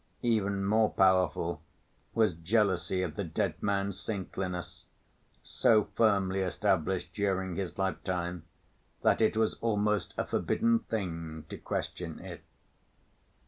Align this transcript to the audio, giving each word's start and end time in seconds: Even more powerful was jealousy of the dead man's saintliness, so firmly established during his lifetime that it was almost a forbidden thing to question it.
Even 0.23 0.65
more 0.65 0.89
powerful 0.89 1.61
was 2.15 2.33
jealousy 2.33 3.03
of 3.03 3.13
the 3.13 3.23
dead 3.23 3.61
man's 3.61 3.99
saintliness, 3.99 4.85
so 5.43 5.89
firmly 5.93 6.39
established 6.39 7.13
during 7.13 7.55
his 7.55 7.77
lifetime 7.77 8.43
that 9.03 9.21
it 9.21 9.37
was 9.37 9.59
almost 9.61 10.15
a 10.17 10.25
forbidden 10.25 10.79
thing 10.79 11.45
to 11.49 11.57
question 11.59 12.17
it. 12.17 12.41